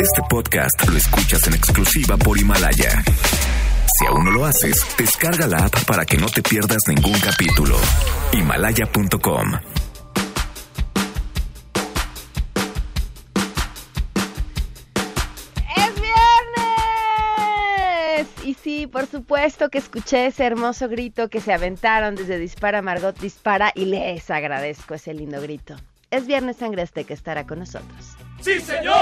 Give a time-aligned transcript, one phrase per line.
[0.00, 3.02] Este podcast lo escuchas en exclusiva por Himalaya.
[3.98, 7.76] Si aún no lo haces, descarga la app para que no te pierdas ningún capítulo.
[8.32, 9.52] Himalaya.com
[15.76, 18.26] ¡Es viernes!
[18.44, 23.18] Y sí, por supuesto que escuché ese hermoso grito que se aventaron desde Dispara Margot
[23.18, 25.76] Dispara y les agradezco ese lindo grito.
[26.10, 28.16] Es viernes Sangre Azteca estará con nosotros.
[28.40, 28.94] ¡Sí, señor!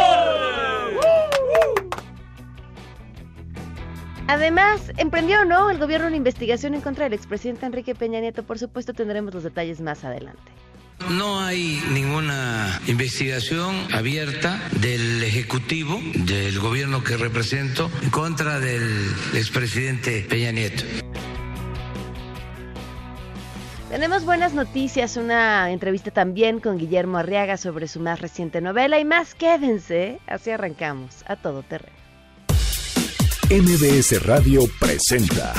[4.28, 8.42] Además, emprendió o no el gobierno una investigación en contra del expresidente Enrique Peña Nieto.
[8.42, 10.42] Por supuesto, tendremos los detalles más adelante.
[11.10, 20.27] No hay ninguna investigación abierta del Ejecutivo, del gobierno que represento, en contra del expresidente
[20.28, 20.82] Peña Nieto.
[23.88, 29.04] Tenemos buenas noticias, una entrevista también con Guillermo Arriaga sobre su más reciente novela y
[29.04, 31.96] más, quédense, así arrancamos a todo terreno.
[33.48, 35.52] MBS Radio presenta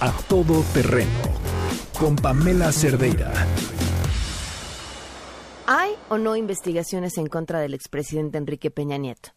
[0.00, 1.38] A Todo Terreno
[2.00, 3.32] con Pamela Cerdeira.
[5.68, 9.30] ¿Hay o no investigaciones en contra del expresidente Enrique Peña Nieto?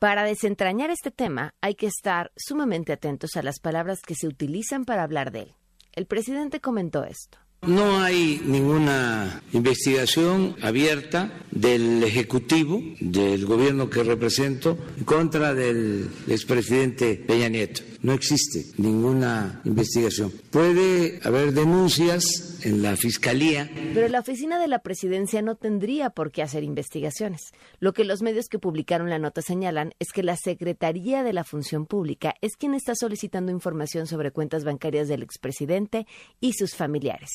[0.00, 4.84] Para desentrañar este tema hay que estar sumamente atentos a las palabras que se utilizan
[4.84, 5.57] para hablar de él.
[5.98, 7.38] El presidente comentó esto.
[7.62, 17.16] No hay ninguna investigación abierta del Ejecutivo, del gobierno que represento, en contra del expresidente
[17.16, 17.82] Peña Nieto.
[18.02, 20.32] No existe ninguna investigación.
[20.52, 23.70] Puede haber denuncias en la Fiscalía.
[23.94, 27.52] Pero la oficina de la presidencia no tendría por qué hacer investigaciones.
[27.80, 31.44] Lo que los medios que publicaron la nota señalan es que la Secretaría de la
[31.44, 36.06] Función Pública es quien está solicitando información sobre cuentas bancarias del expresidente
[36.40, 37.30] y sus familiares.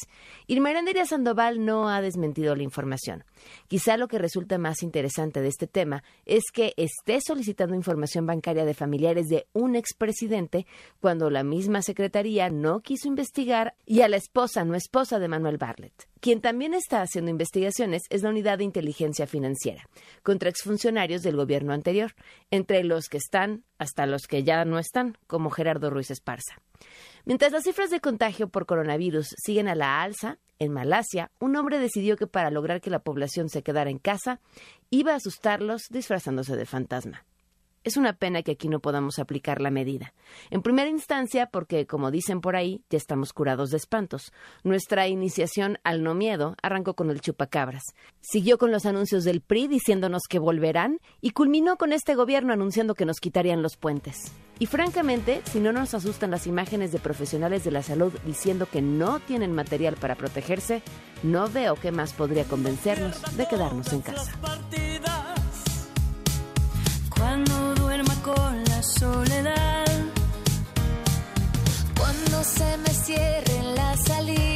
[0.48, 3.24] Irma Erenderia Sandoval no ha desmentido la información.
[3.68, 8.66] Quizá lo que resulta más interesante de este tema es que esté solicitando información bancaria
[8.66, 10.66] de familiares de un expresidente
[11.00, 15.58] cuando la misma Secretaría no quiso investigar y a la esposa, no esposa de Manuel
[15.58, 16.08] Bartlett.
[16.20, 19.84] Quien también está haciendo investigaciones es la Unidad de Inteligencia Financiera,
[20.22, 22.14] contra exfuncionarios del gobierno anterior,
[22.52, 26.62] entre los que están hasta los que ya no están, como Gerardo Ruiz Esparza.
[27.26, 31.80] Mientras las cifras de contagio por coronavirus siguen a la alza, en Malasia, un hombre
[31.80, 34.40] decidió que para lograr que la población se quedara en casa,
[34.90, 37.26] iba a asustarlos disfrazándose de fantasma.
[37.84, 40.14] Es una pena que aquí no podamos aplicar la medida.
[40.50, 44.32] En primera instancia, porque, como dicen por ahí, ya estamos curados de espantos.
[44.64, 47.84] Nuestra iniciación al no miedo arrancó con el chupacabras.
[48.22, 52.96] Siguió con los anuncios del PRI diciéndonos que volverán y culminó con este gobierno anunciando
[52.96, 54.32] que nos quitarían los puentes.
[54.60, 58.82] Y francamente, si no nos asustan las imágenes de profesionales de la salud diciendo que
[58.82, 60.82] no tienen material para protegerse,
[61.22, 64.32] no veo qué más podría convencernos de quedarnos en casa.
[68.84, 69.86] Soledad,
[71.98, 74.53] cuando se me cierren las salidas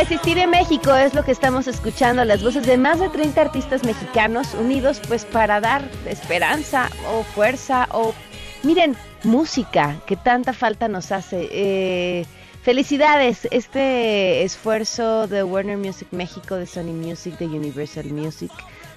[0.00, 3.84] Resistir en México es lo que estamos escuchando, las voces de más de 30 artistas
[3.84, 8.14] mexicanos unidos pues para dar esperanza o fuerza o,
[8.62, 11.50] miren, música que tanta falta nos hace.
[11.52, 12.24] Eh,
[12.62, 18.52] felicidades, este esfuerzo de Warner Music México, de Sony Music, de Universal Music,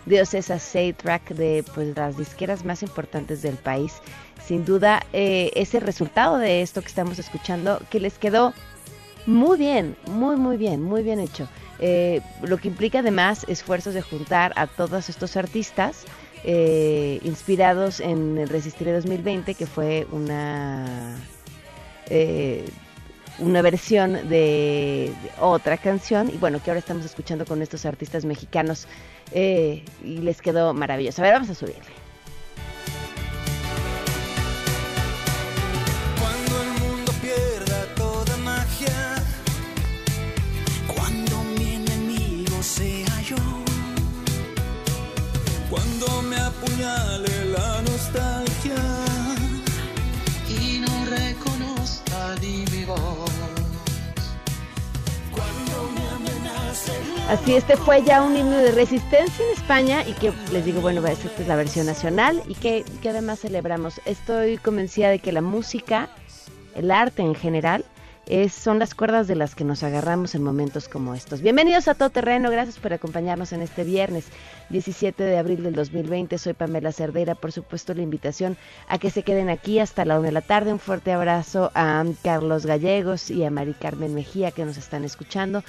[0.05, 0.57] de Ocesa
[0.95, 3.91] Track, de pues las disqueras más importantes del país.
[4.41, 8.53] Sin duda, eh, es el resultado de esto que estamos escuchando, que les quedó
[9.25, 11.47] muy bien, muy, muy bien, muy bien hecho.
[11.79, 16.05] Eh, lo que implica además esfuerzos de juntar a todos estos artistas
[16.45, 21.15] eh, inspirados en el Resistiré 2020, que fue una,
[22.09, 22.65] eh,
[23.39, 28.25] una versión de, de otra canción, y bueno, que ahora estamos escuchando con estos artistas
[28.25, 28.87] mexicanos,
[29.31, 31.21] eh, y les quedó maravilloso.
[31.21, 32.02] A ver, vamos a subirle.
[57.33, 61.03] Así este fue ya un himno de resistencia en España y que les digo, bueno,
[61.07, 63.99] esta es la versión nacional y que, que además celebramos.
[64.05, 66.09] Estoy convencida de que la música,
[66.75, 67.85] el arte en general,
[68.27, 71.41] es, son las cuerdas de las que nos agarramos en momentos como estos.
[71.41, 74.25] Bienvenidos a Todo Terreno, gracias por acompañarnos en este viernes
[74.69, 76.37] 17 de abril del 2020.
[76.37, 78.57] Soy Pamela Cerdeira, por supuesto la invitación
[78.87, 80.71] a que se queden aquí hasta la una de la tarde.
[80.71, 85.63] Un fuerte abrazo a Carlos Gallegos y a Mari Carmen Mejía que nos están escuchando.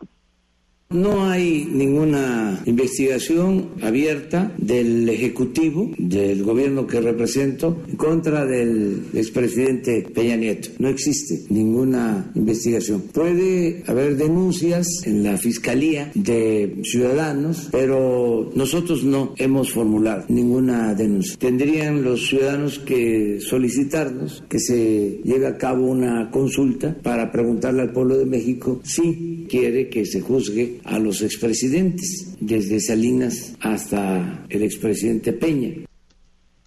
[0.91, 10.07] No hay ninguna investigación abierta del Ejecutivo, del gobierno que represento, en contra del expresidente
[10.11, 10.69] Peña Nieto.
[10.79, 13.01] No existe ninguna investigación.
[13.13, 21.37] Puede haber denuncias en la Fiscalía de ciudadanos, pero nosotros no hemos formulado ninguna denuncia.
[21.37, 27.93] Tendrían los ciudadanos que solicitarnos que se lleve a cabo una consulta para preguntarle al
[27.93, 34.63] pueblo de México si quiere que se juzgue a los expresidentes, desde Salinas hasta el
[34.63, 35.85] expresidente Peña.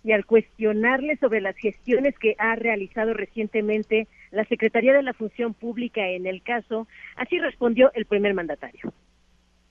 [0.05, 5.55] Y al cuestionarle sobre las gestiones que ha realizado recientemente la Secretaría de la Función
[5.55, 8.93] Pública en el caso, así respondió el primer mandatario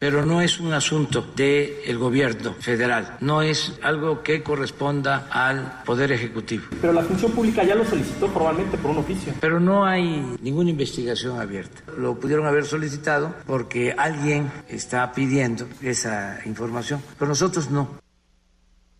[0.02, 6.12] pero no es un asunto del gobierno federal, no es algo que corresponda al Poder
[6.12, 6.64] Ejecutivo.
[6.82, 9.32] Pero la función pública ya lo solicitó probablemente por un oficio.
[9.40, 11.84] Pero no hay ninguna investigación abierta.
[12.00, 17.88] Lo pudieron haber solicitado porque alguien está pidiendo esa información, pero nosotros no.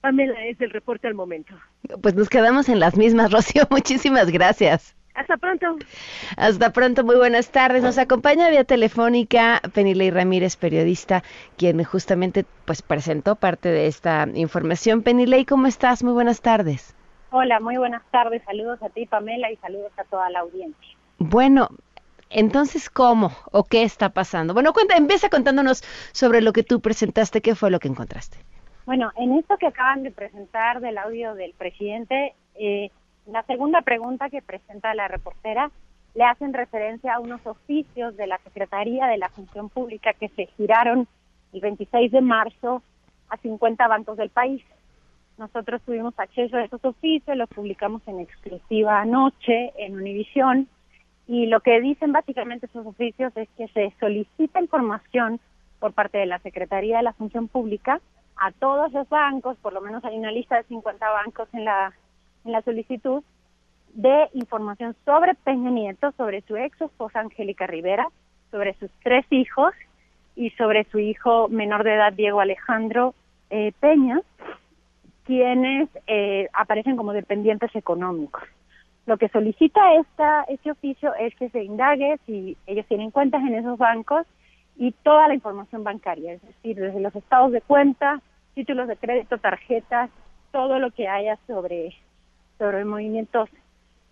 [0.02, 1.56] Pamela es el reporte al momento.
[2.04, 3.68] Pues nos quedamos en las mismas, Rocío.
[3.72, 4.96] Muchísimas gracias.
[5.14, 5.78] Hasta pronto.
[6.38, 7.84] Hasta pronto, muy buenas tardes.
[7.84, 11.24] Nos acompaña vía telefónica Penilei Ramírez, periodista,
[11.58, 15.04] quien justamente pues presentó parte de esta información.
[15.04, 16.04] Penilei, ¿cómo estás?
[16.04, 16.96] Muy buenas tardes.
[17.32, 18.42] Hola, muy buenas tardes.
[18.46, 20.98] Saludos a ti, Pamela, y saludos a toda la audiencia.
[21.18, 21.70] Bueno,
[22.30, 24.54] entonces, ¿cómo o qué está pasando?
[24.54, 25.84] Bueno, cuenta, empieza contándonos
[26.14, 28.38] sobre lo que tú presentaste, qué fue lo que encontraste.
[28.86, 32.92] Bueno, en esto que acaban de presentar del audio del presidente, eh,
[33.32, 35.72] la segunda pregunta que presenta la reportera
[36.14, 40.48] le hacen referencia a unos oficios de la Secretaría de la Función Pública que se
[40.58, 41.08] giraron
[41.54, 42.84] el 26 de marzo
[43.30, 44.62] a 50 bancos del país.
[45.38, 50.68] Nosotros tuvimos acceso a esos oficios, los publicamos en exclusiva anoche en Univisión
[51.26, 55.40] y lo que dicen básicamente esos oficios es que se solicita información
[55.80, 58.02] por parte de la Secretaría de la Función Pública
[58.36, 61.94] a todos los bancos, por lo menos hay una lista de 50 bancos en la
[62.46, 63.24] en la solicitud
[63.94, 68.08] de información sobre Peña Nieto, sobre su ex esposa Angélica Rivera,
[68.50, 69.74] sobre sus tres hijos
[70.36, 73.14] y sobre su hijo menor de edad Diego Alejandro
[73.50, 74.22] eh, Peña,
[75.26, 78.44] quienes eh, aparecen como dependientes económicos.
[79.06, 83.56] Lo que solicita esta, este oficio es que se indague si ellos tienen cuentas en
[83.56, 84.26] esos bancos
[84.78, 88.22] y toda la información bancaria, es decir, desde los estados de cuenta,
[88.54, 90.10] títulos de crédito, tarjetas,
[90.52, 91.94] todo lo que haya sobre
[92.62, 93.50] sobre movimientos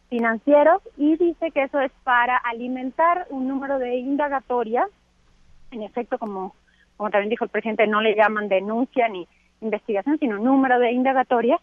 [0.10, 4.90] financieros y dice que eso es para alimentar un número de indagatorias.
[5.70, 6.56] En efecto, como,
[6.98, 9.28] como también dijo el presidente, no le llaman denuncia ni
[9.62, 11.62] investigación, sino número de indagatorias,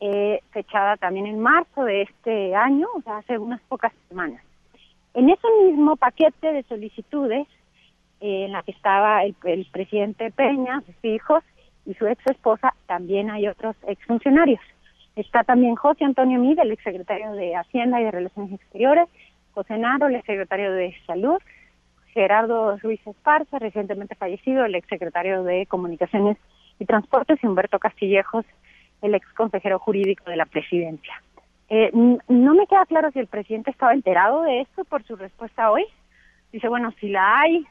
[0.00, 4.42] eh, fechada también en marzo de este año, o sea, hace unas pocas semanas.
[5.14, 7.48] En ese mismo paquete de solicitudes,
[8.20, 11.42] eh, en la que estaba el, el presidente Peña, sus hijos
[11.86, 14.60] y su ex esposa, también hay otros exfuncionarios.
[15.18, 19.08] Está también José Antonio Mide, el exsecretario de Hacienda y de Relaciones Exteriores,
[19.50, 21.42] José Naro, el exsecretario de Salud,
[22.14, 26.36] Gerardo Ruiz Esparza, recientemente fallecido, el exsecretario de Comunicaciones
[26.78, 28.46] y Transportes, y Humberto Castillejos,
[29.02, 31.20] el ex consejero jurídico de la presidencia.
[31.68, 35.72] Eh, no me queda claro si el presidente estaba enterado de esto por su respuesta
[35.72, 35.84] hoy.
[36.52, 37.66] Dice, bueno, si la hay,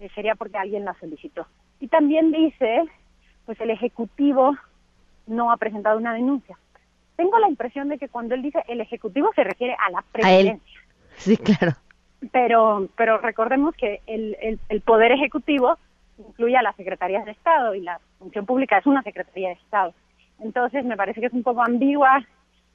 [0.00, 1.46] eh, sería porque alguien la solicitó.
[1.78, 2.82] Y también dice,
[3.46, 4.56] pues el Ejecutivo
[5.28, 6.58] no ha presentado una denuncia
[7.20, 10.80] tengo la impresión de que cuando él dice el Ejecutivo se refiere a la presidencia.
[11.16, 11.76] Sí, claro.
[12.32, 15.76] Pero, pero recordemos que el, el, Poder Ejecutivo
[16.18, 19.92] incluye a las Secretarías de Estado y la Función Pública es una Secretaría de Estado.
[20.38, 22.24] Entonces, me parece que es un poco ambigua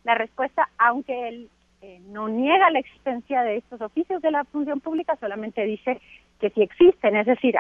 [0.04, 1.50] la respuesta, aunque él
[1.82, 6.00] eh, no niega la existencia de estos oficios de la función pública, solamente dice
[6.40, 7.56] que si existen, es decir,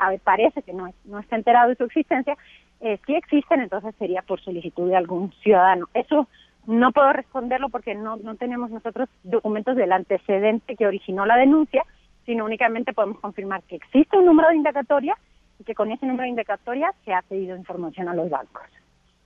[0.00, 0.88] a ver, parece que no,
[1.20, 2.36] está enterado de su existencia,
[2.80, 5.86] eh, si existen, entonces sería por solicitud de algún ciudadano.
[5.92, 6.26] Eso
[6.66, 11.84] no puedo responderlo porque no, tenemos nosotros documentos del antecedente que originó la denuncia,
[12.24, 15.14] sino únicamente podemos confirmar que existe un número de indagatoria
[15.58, 18.62] y que con ese número de indagatoria se ha pedido información a los bancos.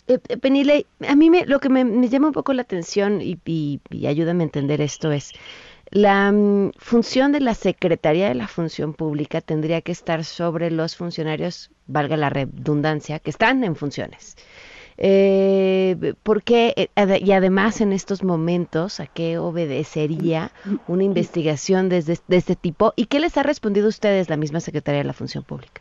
[0.08, 3.20] Eh, eh, Penile, a mí me, lo que me, me llama un poco la atención
[3.22, 5.32] y, y, y ayúdame a entender esto es
[5.94, 10.96] la mm, función de la Secretaría de la Función Pública tendría que estar sobre los
[10.96, 14.36] funcionarios, valga la redundancia, que están en funciones.
[14.98, 20.50] Eh, porque eh, y además en estos momentos a qué obedecería
[20.86, 25.04] una investigación de este tipo y qué les ha respondido ustedes la misma Secretaría de
[25.04, 25.80] la Función Pública.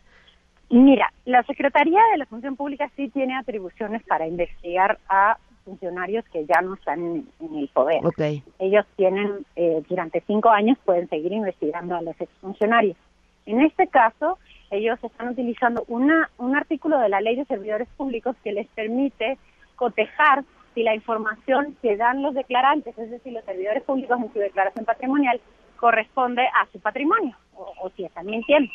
[0.69, 6.45] Mira, la Secretaría de la Función Pública sí tiene atribuciones para investigar a funcionarios que
[6.45, 8.05] ya no están en, en el poder.
[8.05, 8.43] Okay.
[8.59, 12.97] Ellos tienen, eh, durante cinco años, pueden seguir investigando a los exfuncionarios.
[13.45, 14.37] En este caso,
[14.71, 19.37] ellos están utilizando una, un artículo de la Ley de Servidores Públicos que les permite
[19.75, 20.43] cotejar
[20.73, 24.85] si la información que dan los declarantes, es decir, los servidores públicos en su declaración
[24.85, 25.39] patrimonial,
[25.77, 28.71] corresponde a su patrimonio o, o si están mintiendo.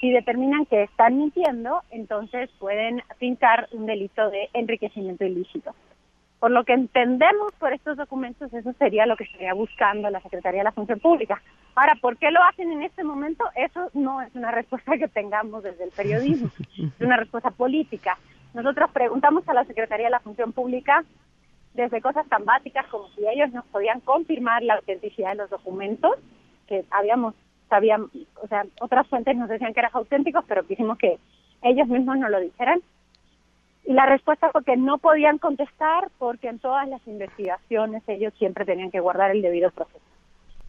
[0.00, 5.74] Si determinan que están mintiendo, entonces pueden fincar un delito de enriquecimiento ilícito.
[6.44, 10.60] Por lo que entendemos por estos documentos, eso sería lo que estaría buscando la Secretaría
[10.60, 11.40] de la Función Pública.
[11.74, 13.46] Ahora, ¿por qué lo hacen en este momento?
[13.56, 18.18] Eso no es una respuesta que tengamos desde el periodismo, es una respuesta política.
[18.52, 21.02] Nosotros preguntamos a la Secretaría de la Función Pública
[21.72, 26.12] desde cosas tan básicas como si ellos nos podían confirmar la autenticidad de los documentos,
[26.66, 27.34] que habíamos,
[27.70, 28.10] sabían,
[28.42, 31.16] o sea, otras fuentes nos decían que eran auténticos, pero quisimos que
[31.62, 32.82] ellos mismos nos lo dijeran.
[33.86, 38.64] Y la respuesta fue que no podían contestar porque en todas las investigaciones ellos siempre
[38.64, 40.00] tenían que guardar el debido proceso.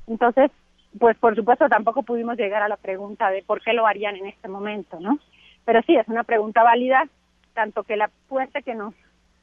[0.07, 0.51] Entonces,
[0.99, 4.27] pues por supuesto tampoco pudimos llegar a la pregunta de por qué lo harían en
[4.27, 5.19] este momento, ¿no?
[5.63, 7.07] Pero sí, es una pregunta válida,
[7.53, 8.93] tanto que la fuente que nos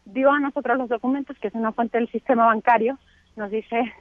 [0.05, 2.99] dio a nosotros los documentos, que es una fuente del sistema bancario,
[3.37, 3.93] nos dice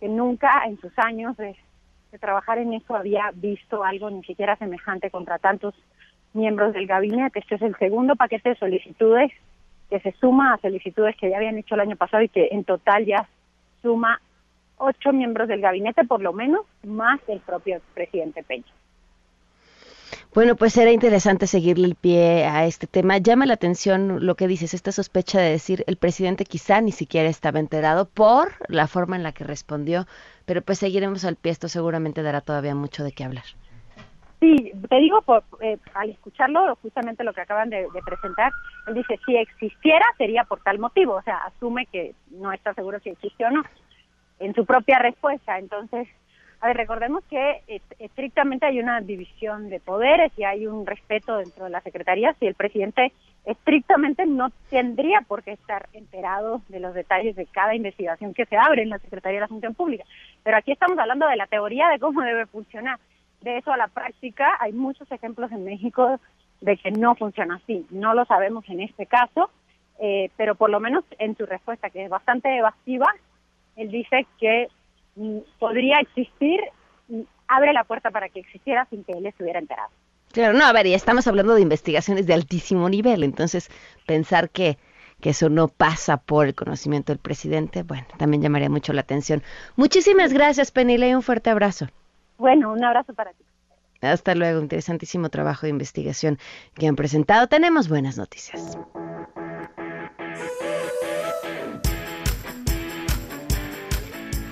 [0.00, 1.56] que nunca en sus años de,
[2.12, 5.74] de trabajar en eso había visto algo ni siquiera semejante contra tantos
[6.38, 7.40] miembros del gabinete.
[7.40, 9.32] Este es el segundo paquete de solicitudes
[9.90, 12.64] que se suma a solicitudes que ya habían hecho el año pasado y que en
[12.64, 13.28] total ya
[13.82, 14.20] suma
[14.76, 18.64] ocho miembros del gabinete, por lo menos, más el propio presidente Peña.
[20.34, 23.18] Bueno, pues era interesante seguirle el pie a este tema.
[23.18, 27.28] Llama la atención lo que dices, esta sospecha de decir el presidente quizá ni siquiera
[27.28, 30.06] estaba enterado por la forma en la que respondió,
[30.44, 33.44] pero pues seguiremos al pie, esto seguramente dará todavía mucho de qué hablar.
[34.40, 38.52] Sí, te digo, por, eh, al escucharlo, justamente lo que acaban de, presentar,
[38.86, 43.00] él dice, si existiera sería por tal motivo, o sea, asume que no está seguro
[43.00, 43.62] si existió o no,
[44.38, 45.58] en su propia respuesta.
[45.58, 46.06] Entonces,
[46.60, 47.62] a ver, recordemos que
[47.98, 52.46] estrictamente hay una división de poderes y hay un respeto dentro de la Secretaría, si
[52.46, 53.12] el presidente
[53.44, 58.56] estrictamente no tendría por qué estar enterado de los detalles de cada investigación que se
[58.56, 60.04] abre en la Secretaría de la Función Pública.
[60.44, 62.98] Pero aquí estamos hablando de la teoría de cómo debe funcionar
[63.40, 66.20] de eso a la práctica hay muchos ejemplos en México
[66.60, 67.86] de que no funciona así.
[67.90, 69.50] No lo sabemos en este caso,
[70.00, 73.06] eh, pero por lo menos en su respuesta, que es bastante evasiva,
[73.76, 74.68] él dice que
[75.16, 76.60] mm, podría existir,
[77.08, 79.90] y abre la puerta para que existiera sin que él estuviera enterado.
[80.32, 83.70] Claro, no, a ver, y estamos hablando de investigaciones de altísimo nivel, entonces
[84.06, 84.76] pensar que,
[85.20, 89.42] que eso no pasa por el conocimiento del presidente, bueno, también llamaría mucho la atención.
[89.76, 91.86] Muchísimas gracias, Penile, y un fuerte abrazo.
[92.38, 93.44] Bueno, un abrazo para ti.
[94.00, 96.38] Hasta luego, interesantísimo trabajo de investigación
[96.74, 97.48] que han presentado.
[97.48, 98.78] Tenemos buenas noticias.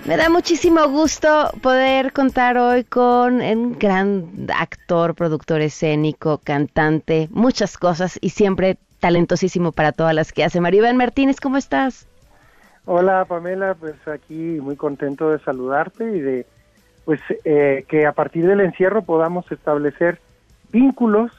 [0.05, 7.76] Me da muchísimo gusto poder contar hoy con un gran actor, productor escénico, cantante, muchas
[7.76, 10.61] cosas y siempre talentosísimo para todas las que hace.
[10.61, 12.09] Maribel Martínez, ¿cómo estás?
[12.85, 16.47] Hola Pamela, pues aquí muy contento de saludarte y de
[17.07, 20.19] pues eh, que a partir del encierro podamos establecer
[20.73, 21.31] vínculos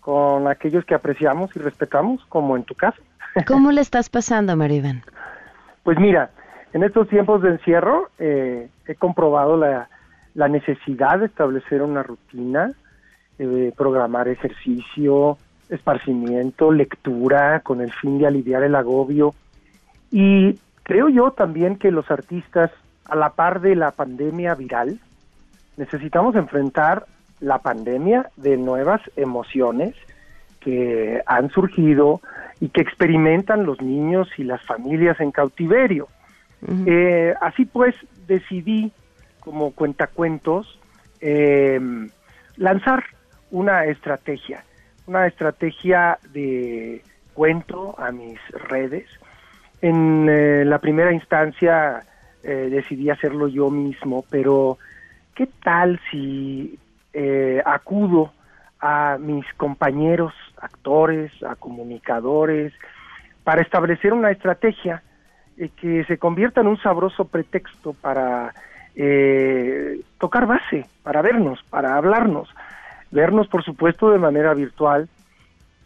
[0.00, 3.00] con aquellos que apreciamos y respetamos, como en tu caso.
[3.46, 5.02] ¿Cómo le estás pasando, Maribel?
[5.84, 6.30] Pues mira,
[6.72, 9.90] en estos tiempos de encierro eh, he comprobado la,
[10.34, 12.72] la, necesidad de establecer una rutina,
[13.38, 15.36] eh, programar ejercicio,
[15.68, 19.34] esparcimiento, lectura, con el fin de aliviar el agobio.
[20.10, 22.70] Y creo yo también que los artistas,
[23.04, 24.98] a la par de la pandemia viral,
[25.76, 27.06] necesitamos enfrentar
[27.40, 29.94] la pandemia de nuevas emociones
[30.60, 32.20] que han surgido
[32.60, 36.08] y que experimentan los niños y las familias en cautiverio.
[36.62, 36.84] Uh -huh.
[36.86, 37.94] eh, así pues,
[38.26, 38.92] decidí,
[39.40, 40.78] como cuentacuentos,
[41.20, 41.80] eh,
[42.56, 43.04] lanzar
[43.50, 44.64] una estrategia,
[45.06, 47.02] una estrategia de
[47.34, 49.06] cuento a mis redes.
[49.80, 52.04] En eh, la primera instancia
[52.42, 54.78] eh, decidí hacerlo yo mismo, pero
[55.40, 56.78] ¿qué tal si
[57.14, 58.30] eh, acudo
[58.78, 62.74] a mis compañeros actores, a comunicadores,
[63.42, 65.02] para establecer una estrategia
[65.56, 68.52] eh, que se convierta en un sabroso pretexto para
[68.94, 72.50] eh, tocar base, para vernos, para hablarnos,
[73.10, 75.08] vernos por supuesto de manera virtual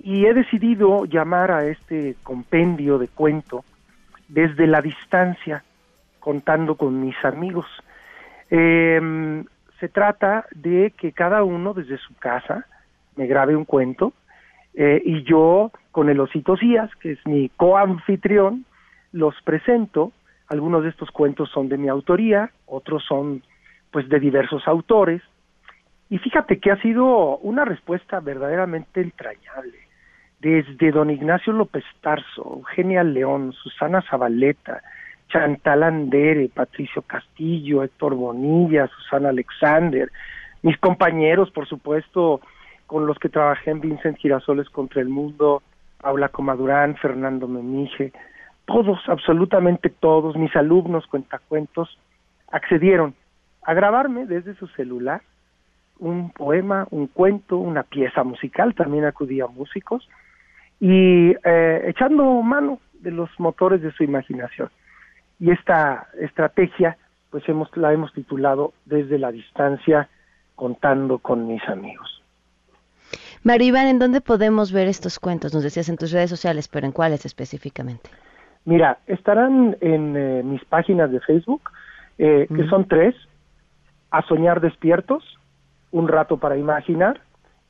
[0.00, 3.64] y he decidido llamar a este compendio de cuento
[4.26, 5.62] desde la distancia,
[6.18, 7.66] contando con mis amigos.
[8.50, 9.44] Em,
[9.80, 12.66] se trata de que cada uno desde su casa
[13.16, 14.12] me grabe un cuento
[14.74, 18.64] eh, y yo con el Osito Cías, que es mi coanfitrión,
[19.12, 20.12] los presento.
[20.48, 23.42] Algunos de estos cuentos son de mi autoría, otros son
[23.90, 25.22] pues de diversos autores.
[26.10, 29.78] Y fíjate que ha sido una respuesta verdaderamente entrañable.
[30.40, 34.82] Desde don Ignacio López Tarso, Eugenia León, Susana Zabaleta,
[35.34, 40.08] Chantal Andere, Patricio Castillo, Héctor Bonilla, Susana Alexander,
[40.62, 42.40] mis compañeros, por supuesto,
[42.86, 45.64] con los que trabajé en Vincent Girasoles contra el Mundo,
[46.00, 48.12] Paula Comadurán, Fernando Memije,
[48.64, 51.98] todos, absolutamente todos, mis alumnos cuentacuentos,
[52.52, 53.14] accedieron
[53.62, 55.22] a grabarme desde su celular
[55.98, 60.08] un poema, un cuento, una pieza musical, también acudía a músicos,
[60.78, 64.70] y eh, echando mano de los motores de su imaginación.
[65.38, 66.96] Y esta estrategia,
[67.30, 70.08] pues hemos, la hemos titulado Desde la distancia,
[70.54, 72.22] contando con mis amigos.
[73.42, 75.52] Maribán, ¿en dónde podemos ver estos cuentos?
[75.52, 78.08] Nos decías en tus redes sociales, pero ¿en cuáles específicamente?
[78.64, 81.60] Mira, estarán en eh, mis páginas de Facebook,
[82.16, 83.14] eh, que son tres,
[84.10, 85.22] A Soñar Despiertos,
[85.90, 87.20] Un Rato para Imaginar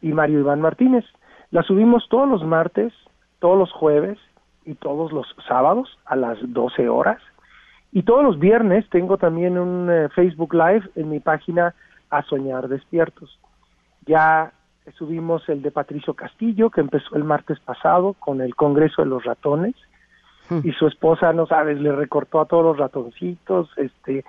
[0.01, 1.05] y Mario Iván Martínez.
[1.51, 2.93] Las subimos todos los martes,
[3.41, 4.19] todos los jueves
[4.65, 7.21] y todos los sábados a las 12 horas.
[7.95, 11.77] Y todos los viernes tengo también un eh, Facebook Live en mi página
[12.11, 13.39] A Soñar Despiertos.
[14.05, 14.53] Ya
[14.99, 19.25] subimos el de Patricio Castillo, que empezó el martes pasado con el Congreso de los
[19.25, 19.77] Ratones,
[20.63, 24.25] y su esposa, no sabes, le recortó a todos los ratoncitos, este,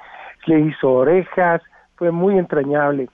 [0.46, 1.62] le hizo orejas,
[1.96, 3.10] fue muy entrañable.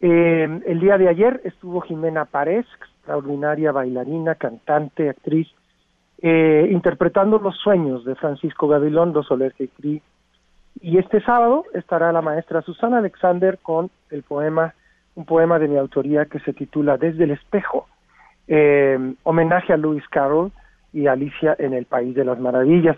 [0.00, 5.48] Eh, el día de ayer estuvo Jimena Párez, extraordinaria bailarina, cantante, actriz,
[6.22, 10.02] eh, interpretando los sueños de Francisco Gabilondo Soler Cri.
[10.80, 14.74] Y este sábado estará la maestra Susana Alexander con el poema,
[15.14, 17.88] un poema de mi autoría que se titula Desde el espejo,
[18.46, 20.52] eh, homenaje a Lewis Carroll,
[20.92, 22.96] y Alicia en el País de las Maravillas.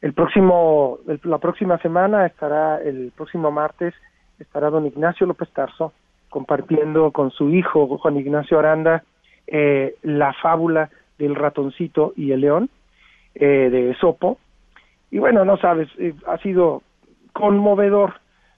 [0.00, 3.94] El próximo, la próxima semana estará, el próximo martes,
[4.38, 5.92] estará don Ignacio López Tarso
[6.30, 9.02] compartiendo con su hijo Juan Ignacio Aranda
[9.46, 10.88] eh, la fábula
[11.20, 12.70] del ratoncito y el león
[13.36, 14.38] eh, de Sopo.
[15.12, 16.82] Y bueno, no sabes, eh, ha sido
[17.32, 18.14] conmovedor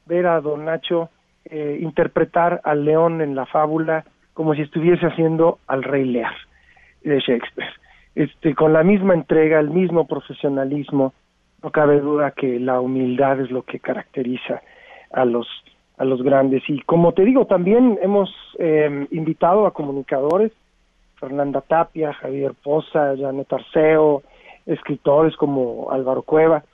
[0.07, 1.11] ver a don Nacho
[1.44, 6.33] eh, interpretar al león en la fábula como si estuviese haciendo al rey Lear
[7.03, 7.83] de Shakespeare
[8.14, 11.14] este, con la misma entrega, el mismo profesionalismo,
[11.62, 14.62] no cabe duda que la humildad es lo que caracteriza
[15.12, 15.46] a los
[15.98, 20.51] a los grandes y como te digo también hemos eh, invitado a comunicadores
[21.22, 24.24] Fernanda Tapia, Javier Poza, Janet Arceo,
[24.66, 26.64] escritores como Álvaro Cueva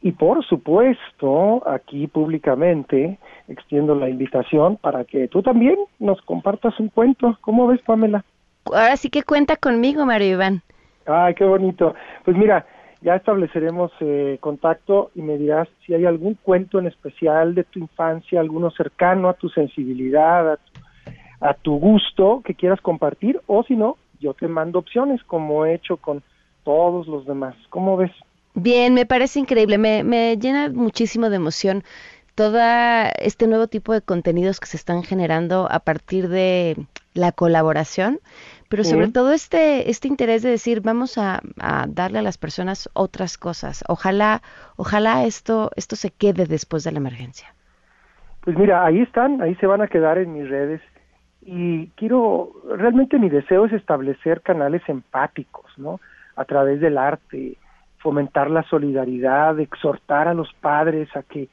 [0.00, 3.18] y por supuesto aquí públicamente
[3.48, 7.36] extiendo la invitación para que tú también nos compartas un cuento.
[7.40, 8.24] ¿Cómo ves, Pamela?
[8.66, 10.62] Ahora sí que cuenta conmigo, Mario Iván.
[11.06, 11.96] Ay, qué bonito.
[12.24, 12.64] Pues mira,
[13.00, 17.80] ya estableceremos eh, contacto y me dirás si hay algún cuento en especial de tu
[17.80, 20.80] infancia, alguno cercano a tu sensibilidad, a tu,
[21.42, 25.74] a tu gusto que quieras compartir, o si no, yo te mando opciones como he
[25.74, 26.22] hecho con
[26.64, 27.54] todos los demás.
[27.68, 28.12] ¿Cómo ves?
[28.54, 31.82] Bien, me parece increíble, me, me llena muchísimo de emoción
[32.34, 32.58] todo
[33.18, 36.76] este nuevo tipo de contenidos que se están generando a partir de
[37.14, 38.20] la colaboración,
[38.70, 42.88] pero sobre todo este, este interés de decir, vamos a, a, darle a las personas
[42.94, 43.84] otras cosas.
[43.86, 44.40] Ojalá,
[44.76, 47.54] ojalá esto, esto se quede después de la emergencia.
[48.40, 50.80] Pues mira, ahí están, ahí se van a quedar en mis redes.
[51.44, 56.00] Y quiero, realmente mi deseo es establecer canales empáticos, ¿no?
[56.36, 57.56] A través del arte,
[57.98, 61.48] fomentar la solidaridad, exhortar a los padres a que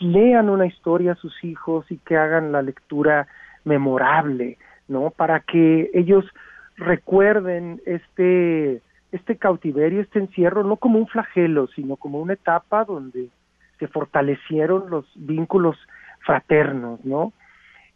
[0.00, 3.28] lean una historia a sus hijos y que hagan la lectura
[3.64, 5.10] memorable, ¿no?
[5.10, 6.24] Para que ellos
[6.76, 13.30] recuerden este este cautiverio, este encierro no como un flagelo, sino como una etapa donde
[13.78, 15.78] se fortalecieron los vínculos
[16.20, 17.32] fraternos, ¿no?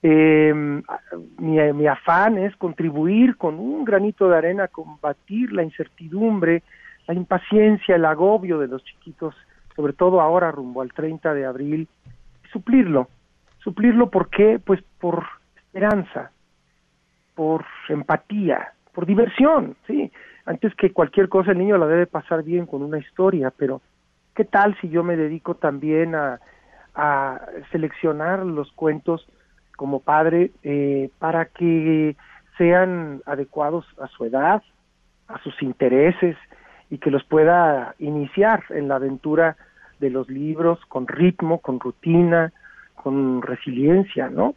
[0.04, 0.52] Eh,
[1.38, 6.64] mi, mi, afán es contribuir con un granito de arena a combatir la incertidumbre,
[7.06, 9.34] la impaciencia, el agobio de los chiquitos,
[9.76, 11.88] sobre todo ahora rumbo al 30 de abril,
[12.52, 13.08] suplirlo.
[13.58, 14.58] Suplirlo ¿por qué?
[14.58, 15.24] Pues por
[15.56, 16.32] esperanza,
[17.36, 20.10] por empatía, por diversión, ¿sí?
[20.44, 23.80] Antes que cualquier cosa el niño la debe pasar bien con una historia, pero
[24.34, 26.40] ¿qué tal si yo me dedico también a,
[26.96, 29.28] a seleccionar los cuentos
[29.82, 32.14] como padre eh, para que
[32.56, 34.62] sean adecuados a su edad,
[35.26, 36.36] a sus intereses
[36.88, 39.56] y que los pueda iniciar en la aventura
[39.98, 42.52] de los libros con ritmo, con rutina,
[42.94, 44.54] con resiliencia, ¿no?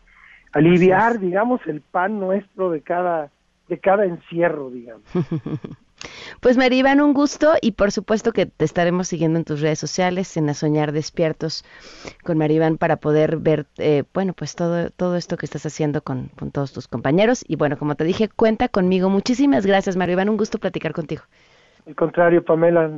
[0.53, 3.31] Aliviar, digamos, el pan nuestro de cada
[3.67, 5.05] de cada encierro, digamos.
[6.39, 10.35] Pues Maribán, un gusto y por supuesto que te estaremos siguiendo en tus redes sociales,
[10.37, 11.63] en A Soñar Despiertos
[12.23, 16.29] con Maribán para poder ver, eh, bueno, pues todo, todo esto que estás haciendo con,
[16.37, 17.43] con, todos tus compañeros.
[17.47, 19.09] Y bueno, como te dije, cuenta conmigo.
[19.09, 21.23] Muchísimas gracias, Maribán, un gusto platicar contigo.
[21.87, 22.89] Al contrario, Pamela,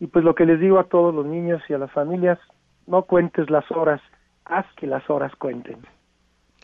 [0.00, 2.38] y pues lo que les digo a todos los niños y a las familias,
[2.86, 4.00] no cuentes las horas,
[4.44, 5.78] haz que las horas cuenten.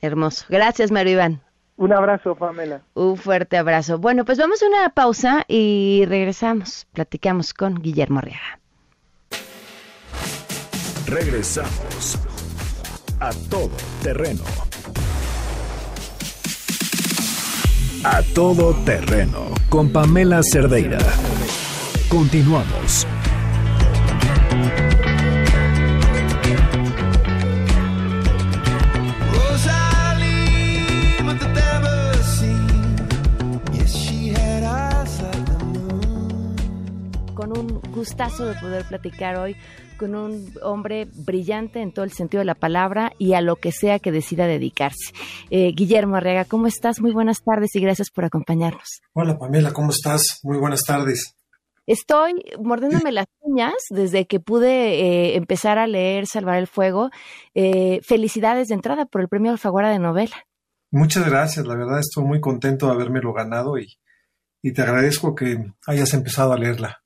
[0.01, 0.47] Hermoso.
[0.49, 1.41] Gracias, Maribán.
[1.79, 2.83] Un abrazo, Pamela.
[2.95, 3.99] Un fuerte abrazo.
[3.99, 6.89] Bueno, pues vamos a una pausa y regresamos.
[6.93, 8.59] Platicamos con Guillermo Arriaga.
[11.07, 12.19] Regresamos
[13.21, 13.71] a todo
[14.03, 14.43] terreno.
[18.05, 20.99] A todo terreno con Pamela Cerdeira.
[22.09, 23.07] Continuamos.
[38.19, 39.55] Gustazo de poder platicar hoy
[39.97, 43.71] con un hombre brillante en todo el sentido de la palabra y a lo que
[43.71, 45.13] sea que decida dedicarse.
[45.51, 47.01] Eh, Guillermo Arriaga, ¿cómo estás?
[47.01, 49.03] Muy buenas tardes y gracias por acompañarnos.
[49.13, 50.41] Hola Pamela, ¿cómo estás?
[50.43, 51.37] Muy buenas tardes.
[51.87, 57.11] Estoy mordiéndome las uñas desde que pude eh, empezar a leer Salvar el Fuego.
[57.55, 60.45] Eh, felicidades de entrada por el premio Alfaguara de novela.
[60.91, 63.97] Muchas gracias, la verdad estoy muy contento de habérmelo ganado y,
[64.61, 67.05] y te agradezco que hayas empezado a leerla.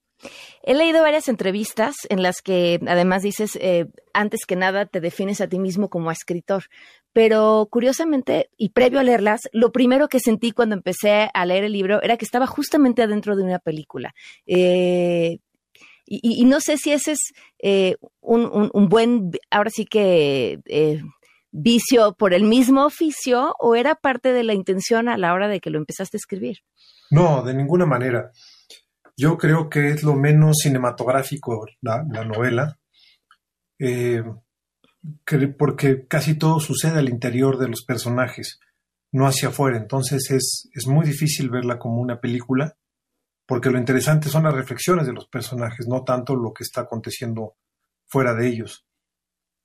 [0.63, 5.41] He leído varias entrevistas en las que además dices, eh, antes que nada, te defines
[5.41, 6.65] a ti mismo como escritor.
[7.13, 11.73] Pero curiosamente, y previo a leerlas, lo primero que sentí cuando empecé a leer el
[11.73, 14.15] libro era que estaba justamente adentro de una película.
[14.47, 15.39] Eh,
[16.07, 21.01] y, y, no sé si ese es eh, un, un, buen, ahora sí que eh,
[21.53, 25.61] vicio por el mismo oficio o era parte de la intención a la hora de
[25.61, 26.59] que lo empezaste a escribir.
[27.11, 28.33] No, de ninguna manera.
[29.17, 32.79] Yo creo que es lo menos cinematográfico la, la novela,
[33.79, 34.23] eh,
[35.25, 38.61] que, porque casi todo sucede al interior de los personajes,
[39.13, 39.77] no hacia afuera.
[39.77, 42.77] Entonces es, es muy difícil verla como una película,
[43.47, 47.57] porque lo interesante son las reflexiones de los personajes, no tanto lo que está aconteciendo
[48.07, 48.87] fuera de ellos.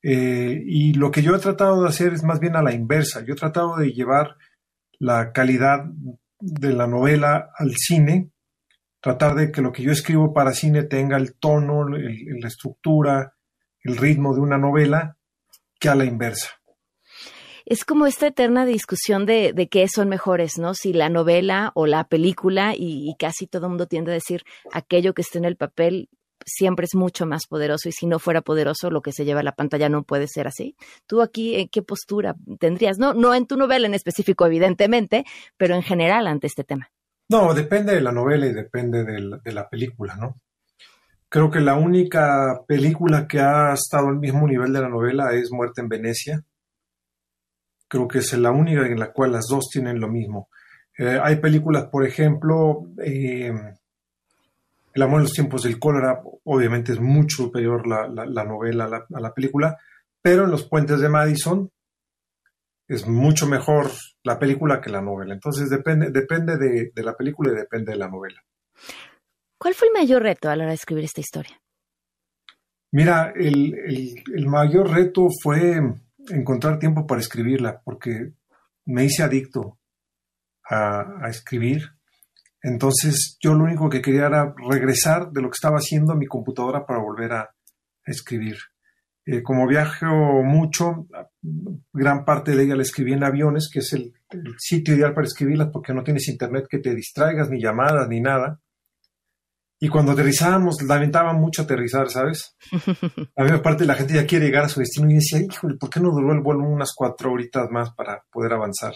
[0.03, 3.23] Eh, y lo que yo he tratado de hacer es más bien a la inversa.
[3.23, 4.37] Yo he tratado de llevar
[4.99, 5.85] la calidad
[6.39, 8.31] de la novela al cine
[9.01, 13.35] tratar de que lo que yo escribo para cine tenga el tono, la estructura,
[13.81, 15.17] el ritmo de una novela,
[15.79, 16.49] que a la inversa.
[17.65, 20.73] Es como esta eterna discusión de, qué son mejores, ¿no?
[20.73, 25.21] Si la novela o la película, y, casi todo mundo tiende a decir aquello que
[25.21, 26.09] está en el papel
[26.45, 29.43] siempre es mucho más poderoso y si no fuera poderoso lo que se lleva a
[29.43, 30.77] la pantalla no puede ser así.
[31.05, 32.99] ¿Tú aquí en qué postura tendrías?
[32.99, 35.25] No, no en tu novela en específico, evidentemente,
[35.57, 36.89] pero en general ante este tema.
[37.29, 40.39] No, depende de la novela y depende de la, película, ¿no?
[41.27, 45.51] Creo que la única película que ha estado al mismo nivel de la novela es
[45.51, 46.41] Muerte en Venecia.
[47.89, 50.47] Creo que es la única en la cual las dos tienen lo mismo.
[50.97, 53.51] Eh, hay películas, por ejemplo, eh,
[54.93, 58.85] El amor en los tiempos del cólera, obviamente es mucho superior la, la, la novela
[58.85, 59.77] a la, a la película,
[60.21, 61.69] pero en Los puentes de Madison
[62.87, 63.91] es mucho mejor
[64.23, 65.33] la película que la novela.
[65.33, 68.41] Entonces depende, depende de, de, la película y depende de la novela.
[69.57, 71.59] ¿Cuál fue el mayor reto a la hora de escribir esta historia?
[72.91, 75.79] Mira, el, el, el mayor reto fue
[76.29, 78.33] encontrar tiempo para escribirla, porque
[78.85, 79.79] me hice adicto
[80.69, 81.91] a, a, escribir.
[82.61, 86.25] Entonces yo lo único que quería era regresar de lo que estaba haciendo a mi
[86.25, 87.51] computadora para volver a, a
[88.11, 88.57] escribir.
[89.29, 90.05] Eh, como viajo
[90.41, 91.05] mucho,
[91.91, 95.27] gran parte de ella la escribí en aviones, que es el, el, sitio ideal para
[95.27, 98.61] escribirlas porque no tienes internet que te distraigas, ni llamadas, ni nada.
[99.81, 102.55] Y cuando aterrizábamos, lamentaba mucho aterrizar, ¿sabes?
[103.35, 105.89] A mí, aparte, la gente ya quiere llegar a su destino y decía, híjole, ¿por
[105.89, 108.93] qué no duró el vuelo unas cuatro horitas más para poder avanzar?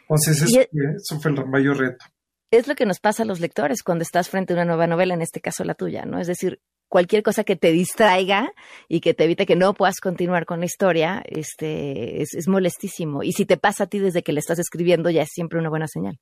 [0.00, 2.06] Entonces, eso, Y- eso fue el mayor reto.
[2.50, 5.12] Es lo que nos pasa a los lectores cuando estás frente a una nueva novela,
[5.12, 6.18] en este caso la tuya, ¿no?
[6.18, 6.60] Es decir,
[6.96, 8.50] cualquier cosa que te distraiga
[8.88, 13.22] y que te evite que no puedas continuar con la historia, este, es, es molestísimo.
[13.22, 15.68] Y si te pasa a ti desde que le estás escribiendo, ya es siempre una
[15.68, 16.18] buena señal.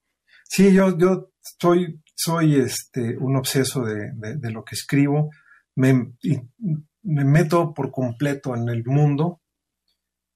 [0.49, 5.31] Sí, yo, yo soy, soy este, un obseso de, de- lo que escribo.
[5.77, 5.93] Me,
[7.05, 9.43] me meto por completo en el mundo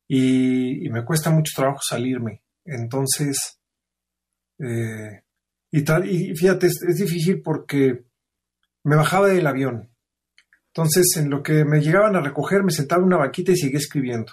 [0.07, 2.45] y, me cuesta mucho trabajo salirme.
[2.65, 3.59] Entonces,
[4.61, 5.25] eh,
[5.73, 8.05] y, fíjate, es difícil porque
[8.85, 9.91] me bajaba del avión.
[10.79, 13.81] Entonces, en lo que me llegaban a recoger, me sentaba en una banquita y seguía
[13.81, 14.33] escribiendo.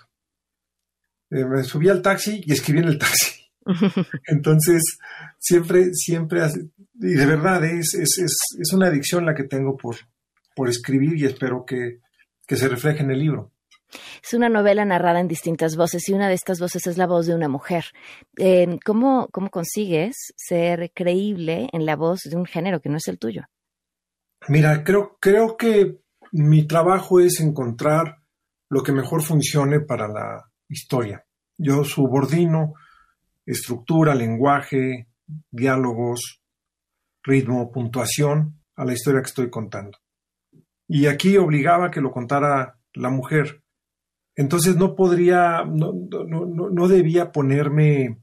[1.32, 3.50] Eh, me subía al taxi y escribía en el taxi.
[4.28, 5.00] Entonces,
[5.40, 6.44] siempre, siempre,
[7.02, 9.96] y de verdad, es, es, es, es una adicción la que tengo por,
[10.56, 12.02] por escribir y espero que,
[12.46, 13.52] que se refleje en el libro.
[14.24, 17.26] Es una novela narrada en distintas voces y una de estas voces es la voz
[17.26, 17.86] de una mujer.
[18.38, 23.08] Eh, ¿cómo, ¿Cómo consigues ser creíble en la voz de un género que no es
[23.08, 23.46] el tuyo?
[24.48, 26.05] Mira, creo, creo que
[26.38, 28.18] mi trabajo es encontrar
[28.70, 31.26] lo que mejor funcione para la historia.
[31.58, 32.74] Yo subordino
[33.46, 35.08] estructura, lenguaje,
[35.50, 36.42] diálogos,
[37.24, 39.98] ritmo, puntuación a la historia que estoy contando.
[40.88, 43.64] Y aquí obligaba que lo contara la mujer.
[44.36, 45.94] Entonces no podría, no,
[46.28, 48.22] no, no debía ponerme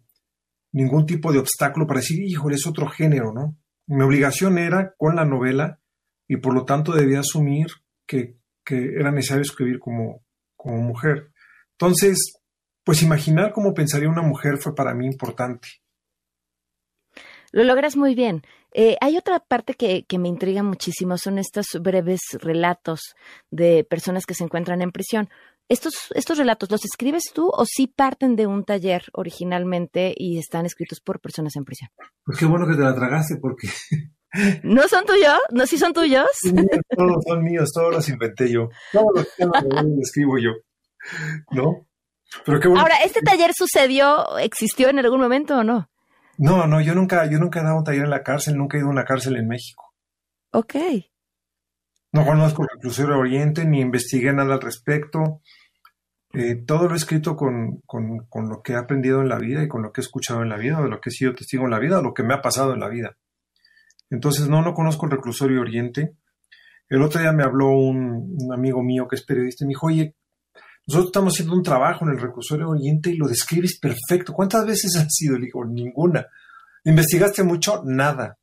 [0.73, 3.57] ningún tipo de obstáculo para decir, híjole, es otro género, ¿no?
[3.87, 5.81] Mi obligación era con la novela
[6.29, 7.69] y por lo tanto debía asumir
[8.13, 10.23] que, que era necesario escribir como,
[10.55, 11.33] como mujer.
[11.73, 12.35] Entonces,
[12.85, 15.69] pues imaginar cómo pensaría una mujer fue para mí importante.
[17.53, 18.43] Lo logras muy bien.
[18.75, 23.15] Eh, hay otra parte que, que me intriga muchísimo, son estos breves relatos
[23.51, 25.29] de personas que se encuentran en prisión.
[25.69, 30.67] ¿Estos, ¿Estos relatos los escribes tú o sí parten de un taller originalmente y están
[30.67, 31.91] escritos por personas en prisión?
[32.25, 33.69] Pues qué bueno que te la tragaste porque
[34.63, 35.39] ¿No son tuyos?
[35.51, 36.27] ¿No sí son tuyos?
[36.97, 38.69] todos son míos, todos los inventé yo.
[38.93, 40.53] Todos los temas los escribo yo.
[41.51, 41.87] ¿No?
[42.47, 42.83] Pero qué bueno.
[42.83, 45.91] Ahora, ¿este taller sucedió, existió en algún momento o no?
[46.39, 48.81] No, no, yo nunca, yo nunca he dado un taller en la cárcel, nunca he
[48.81, 49.93] ido a una cárcel en México.
[50.53, 50.75] Ok.
[52.13, 55.41] No conozco el Reclusorio Oriente, ni investigué nada al respecto.
[56.33, 59.63] Eh, todo lo he escrito con, con, con lo que he aprendido en la vida
[59.63, 61.35] y con lo que he escuchado en la vida, o de lo que he sido
[61.35, 63.17] testigo en la vida, o lo que me ha pasado en la vida.
[64.13, 66.17] Entonces, no, no conozco el Reclusorio Oriente.
[66.87, 69.87] El otro día me habló un, un amigo mío que es periodista y me dijo,
[69.87, 70.15] oye,
[70.87, 74.35] nosotros estamos haciendo un trabajo en el Reclusorio Oriente y lo describes perfecto.
[74.35, 75.39] ¿Cuántas veces has sido?
[75.39, 76.27] Le digo, ninguna.
[76.85, 77.83] ¿Investigaste mucho?
[77.87, 78.37] Nada.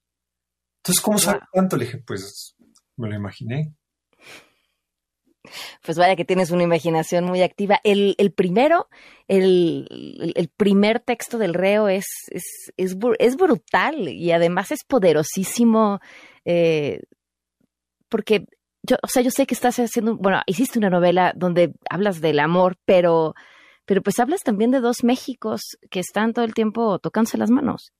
[0.78, 1.78] Entonces, ¿cómo sabes tanto?
[1.78, 2.56] Le dije, pues
[2.98, 3.76] me lo imaginé.
[5.84, 7.80] Pues vaya que tienes una imaginación muy activa.
[7.84, 8.88] El, el primero,
[9.28, 16.00] el, el- primer texto del reo es, es, es brutal y además es poderosísimo
[16.46, 17.00] eh,
[18.10, 18.46] porque
[18.84, 22.40] yo, o sea, yo sé que estás haciendo, bueno, hiciste una novela donde hablas del
[22.40, 23.36] amor, pero,
[23.86, 27.92] pero pues hablas también de dos Méxicos que están todo el tiempo tocándose las manos.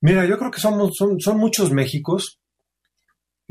[0.00, 2.40] Mira, yo creo que somos, son, son muchos Méxicos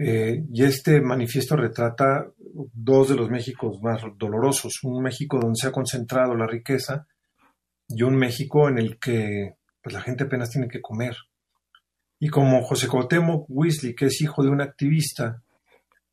[0.01, 2.31] eh, y este manifiesto retrata
[2.73, 4.79] dos de los Méxicos más dolorosos.
[4.83, 7.05] Un México donde se ha concentrado la riqueza
[7.89, 11.17] y un México en el que pues, la gente apenas tiene que comer.
[12.17, 15.43] Y como José Cuauhtémoc Weasley, que es hijo de un activista,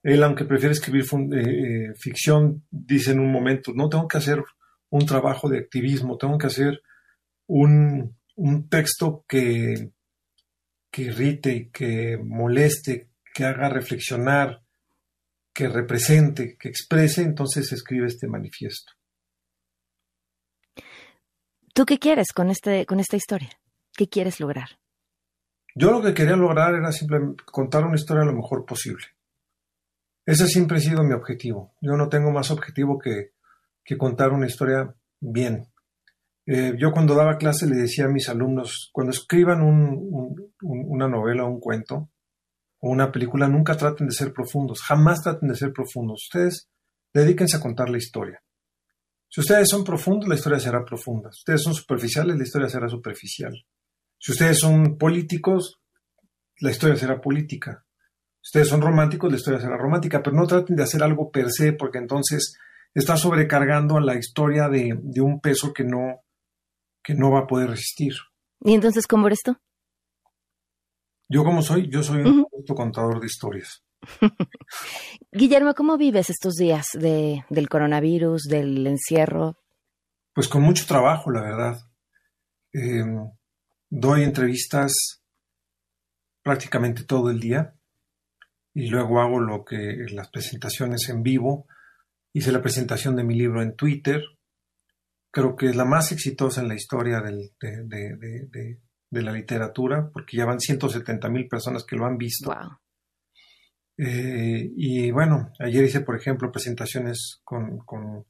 [0.02, 4.42] él, aunque prefiere escribir eh, eh, ficción, dice en un momento, no tengo que hacer
[4.90, 6.82] un trabajo de activismo, tengo que hacer
[7.46, 9.90] un, un texto que,
[10.90, 14.62] que irrite, que moleste, que haga reflexionar,
[15.52, 18.92] que represente, que exprese, entonces escribe este manifiesto.
[21.74, 23.50] ¿Tú qué quieres con, este, con esta historia?
[23.92, 24.68] ¿Qué quieres lograr?
[25.74, 29.04] Yo lo que quería lograr era simplemente contar una historia lo mejor posible.
[30.24, 31.74] Ese siempre ha sido mi objetivo.
[31.82, 33.32] Yo no tengo más objetivo que,
[33.84, 35.66] que contar una historia bien.
[36.46, 40.84] Eh, yo cuando daba clase le decía a mis alumnos, cuando escriban un- un- un-
[40.88, 42.08] una novela o un cuento
[42.86, 46.22] o una película, nunca traten de ser profundos, jamás traten de ser profundos.
[46.24, 46.68] Ustedes
[47.12, 48.40] dedíquense a contar la historia.
[49.28, 51.30] Si ustedes son profundos, la historia será profunda.
[51.32, 53.52] Si ustedes son superficiales, la historia será superficial.
[54.18, 55.80] Si ustedes son políticos,
[56.60, 57.84] la historia será política.
[58.40, 61.50] Si ustedes son románticos, la historia será romántica, pero no traten de hacer algo per
[61.50, 62.56] se, porque entonces
[62.94, 66.22] está sobrecargando a la historia de, un peso que no,
[67.02, 68.14] que no va a poder resistir.
[68.60, 69.40] ¿Y entonces cómo eres?
[71.28, 73.82] Yo como soy, yo soy un contador de historias.
[75.32, 79.56] Guillermo, ¿cómo vives estos días de, del coronavirus, del encierro?
[80.32, 81.80] Pues con mucho trabajo, la verdad.
[82.72, 83.30] Em,
[83.88, 85.22] doy entrevistas
[86.42, 87.74] prácticamente todo el día
[88.74, 91.66] y luego hago lo que las presentaciones en vivo.
[92.32, 94.22] Hice la presentación de mi libro en Twitter.
[95.30, 98.78] Creo que es la más exitosa en la historia del, de,
[99.10, 102.52] la literatura, porque ya van 170 mil personas que lo han visto.
[103.98, 108.26] Eh, y bueno, ayer hice, por ejemplo, presentaciones con, con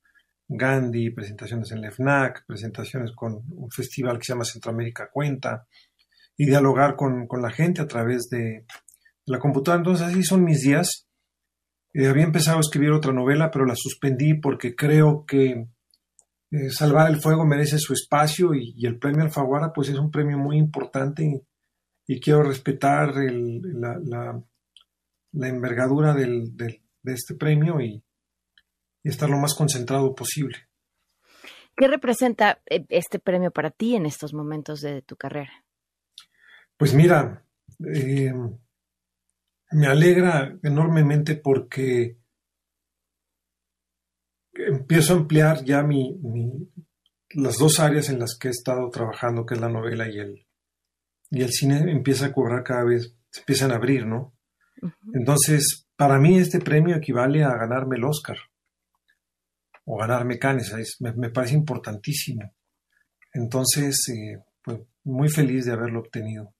[0.48, 5.66] Gandhi, presentaciones en la FNAC, presentaciones con un festival que se llama Centroamérica Cuenta,
[6.36, 8.66] y dialogar con, con la gente a través de,
[9.26, 9.80] la computadora.
[9.80, 11.06] Entonces así son mis días.
[11.92, 15.66] Eh, había empezado a escribir otra novela, pero la suspendí porque creo que
[16.50, 20.38] eh, Salvar el Fuego merece su espacio y, el premio Alfaguara pues es un premio
[20.38, 21.24] muy importante
[22.06, 23.98] y, quiero respetar la,
[25.32, 28.02] la, envergadura del, de este premio y,
[29.02, 30.56] y estar lo más concentrado posible.
[31.76, 35.64] ¿Qué representa eh, este premio para ti en estos momentos de tu carrera?
[36.76, 37.44] Pues mira,
[37.94, 38.32] eh,
[39.70, 42.18] me alegra enormemente porque
[44.86, 46.16] empiezo a ampliar ya mi,
[47.30, 50.46] las dos áreas en las que he estado trabajando, que es la novela y el,
[51.28, 54.32] y el cine, empieza a cobrar cada vez, se empiezan a abrir, ¿no?
[55.12, 58.36] Entonces, para mí este premio equivale a ganarme el Oscar
[59.84, 62.54] o ganarme Cannes, me, parece importantísimo.
[63.32, 66.54] Entonces, eh, pues muy feliz de haberlo obtenido.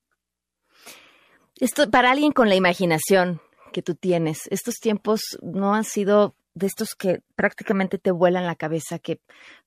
[1.60, 3.40] Esto, para alguien con la imaginación
[3.72, 8.56] que tú tienes, estos tiempos no han sido de estos que prácticamente te vuelan la
[8.56, 9.20] cabeza, que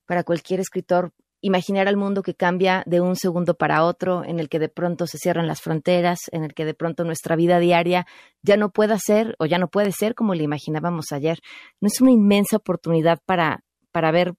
[0.06, 4.48] para cualquier escritor imaginar al mundo que cambia de un segundo para otro, en el
[4.48, 8.06] que de pronto se cierran las fronteras, en el que de pronto nuestra vida diaria
[8.42, 11.38] ya no pueda ser o ya no puede ser como le imaginábamos ayer.
[11.80, 14.34] ¿No es una inmensa oportunidad para, para ver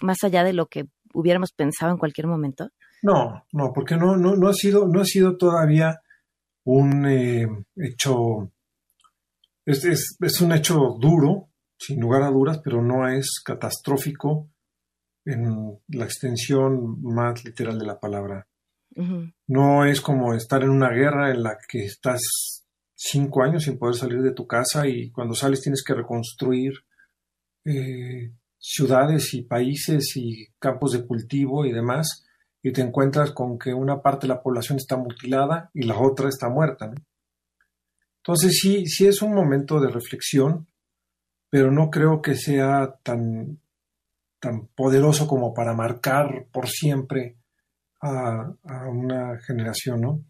[0.00, 2.68] más allá de lo que hubiéramos pensado en cualquier momento?
[3.02, 6.00] No, no, porque no, no, no ha sido, no ha sido todavía
[6.64, 7.46] un eh,
[7.76, 8.52] hecho,
[9.64, 11.47] es, es, un hecho duro,
[11.78, 14.50] sin lugar a duras, pero no es catastrófico
[15.24, 18.46] en la extensión más literal de la palabra.
[19.46, 22.20] No es como estar en una guerra en la que estás
[22.94, 26.72] cinco años sin poder salir de tu casa y cuando sales tienes que reconstruir
[27.64, 32.24] eh, ciudades y países y campos de cultivo y demás
[32.60, 36.28] y te encuentras con que una parte de la población está mutilada y la otra
[36.28, 36.90] está muerta.
[38.16, 40.66] Entonces sí, sí es un momento de reflexión,
[41.50, 43.58] pero no creo que sea tan,
[44.40, 47.36] tan poderoso como para marcar por siempre
[48.00, 48.52] a,
[48.90, 50.24] una generación, ¿no?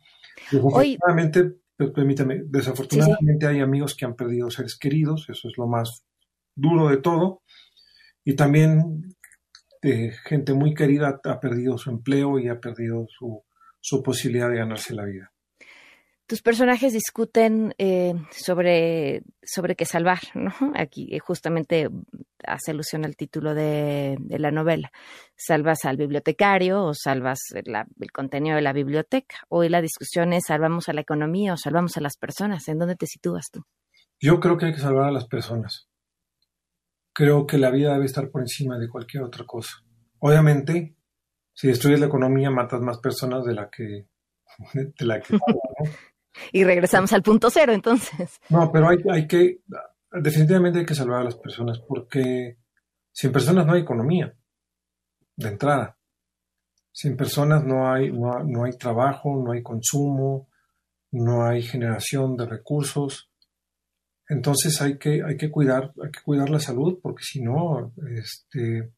[0.50, 6.04] Desafortunadamente, permítame, desafortunadamente hay amigos que han perdido seres queridos, eso es lo más
[6.54, 7.42] duro de todo,
[8.24, 9.16] y también
[10.24, 13.44] gente muy querida ha perdido su empleo y ha perdido su,
[13.80, 15.32] su posibilidad de ganarse la vida.
[16.28, 20.52] Tus personajes discuten eh, sobre, sobre qué salvar, ¿no?
[20.74, 21.88] Aquí eh, justamente
[22.46, 24.92] hace alusión al título de, la novela.
[25.34, 29.36] ¿Salvas al bibliotecario o salvas el contenido de la biblioteca?
[29.48, 32.68] Hoy la discusión es ¿salvamos a la economía o salvamos a las personas?
[32.68, 33.64] ¿En dónde te sitúas tú?
[34.20, 35.88] Yo creo que hay que salvar a las personas
[37.18, 39.72] creo que la vida debe estar por encima de cualquier otra cosa.
[40.20, 40.94] Obviamente,
[41.52, 44.06] si destruyes la economía, matas más personas de la que...
[44.72, 45.36] De la que
[46.52, 48.40] y regresamos al punto cero, entonces.
[48.48, 49.60] No, pero hay, hay que...
[50.10, 52.56] Definitivamente hay que salvar a las personas, porque
[53.12, 54.34] sin personas no hay economía,
[55.36, 55.98] de entrada.
[56.92, 60.48] Sin personas no hay, no, no hay trabajo, no hay consumo,
[61.12, 63.30] no hay generación de recursos.
[64.28, 68.92] Entonces hay que, hay que cuidar, hay que cuidar la salud, porque si no, este,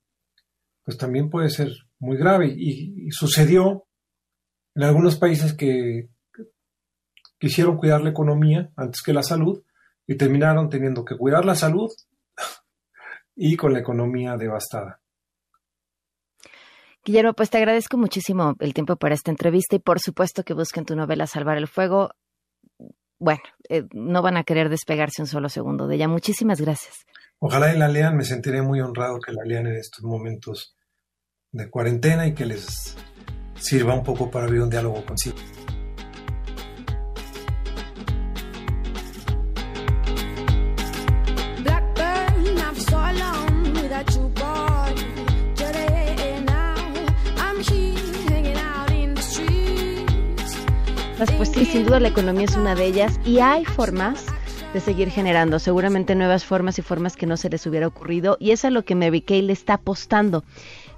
[0.84, 2.52] pues también puede ser muy grave.
[2.56, 3.86] Y, sucedió
[4.74, 6.08] en algunos países que
[7.40, 9.64] quisieron cuidar la economía antes que la salud
[10.06, 11.90] y terminaron teniendo que cuidar la salud
[13.34, 15.00] y con la economía devastada.
[17.02, 20.84] Guillermo, pues te agradezco muchísimo el tiempo para esta entrevista y por supuesto que busquen
[20.84, 22.10] tu novela Salvar el Fuego
[23.20, 26.08] bueno, eh, no van a querer despegarse un solo segundo de ella.
[26.08, 27.04] Muchísimas gracias.
[27.38, 30.74] Ojalá y la lean, me sentiré muy honrado que la lean en estos momentos
[31.52, 32.96] de cuarentena y que les
[33.58, 35.36] sirva un poco para abrir un diálogo consigo.
[51.36, 54.24] Pues sí, sin duda la economía es una de ellas y hay formas
[54.72, 58.52] de seguir generando, seguramente nuevas formas y formas que no se les hubiera ocurrido y
[58.52, 60.44] es a lo que Mary Kay le está apostando.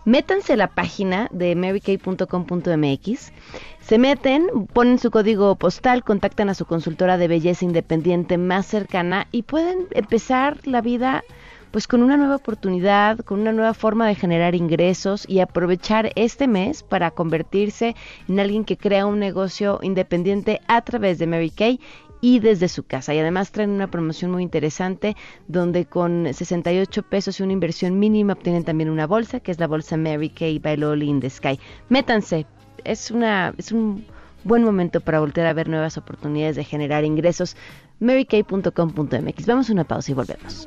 [0.04, 3.32] Métanse a la página de marykay.com.mx,
[3.80, 9.26] se meten, ponen su código postal, contactan a su consultora de belleza independiente más cercana
[9.32, 11.24] y pueden empezar la vida
[11.72, 16.46] pues con una nueva oportunidad, con una nueva forma de generar ingresos y aprovechar este
[16.46, 17.96] mes para convertirse
[18.28, 21.80] en alguien que crea un negocio independiente a través de Mary Kay
[22.20, 23.14] y desde su casa.
[23.14, 25.16] Y además traen una promoción muy interesante
[25.48, 29.66] donde con 68 pesos y una inversión mínima obtienen también una bolsa, que es la
[29.66, 31.58] bolsa Mary Kay by Loli in the Sky.
[31.88, 32.46] Métanse,
[32.84, 34.04] es, una, es un
[34.44, 37.56] buen momento para volver a ver nuevas oportunidades de generar ingresos.
[38.00, 39.46] marykay.com.mx.
[39.46, 40.66] Vamos a una pausa y volvemos.